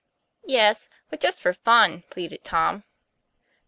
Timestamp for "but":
1.11-1.19